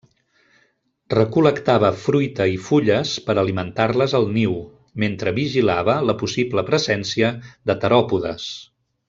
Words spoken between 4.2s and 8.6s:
al niu, mentre vigilava la possible presència de teròpodes.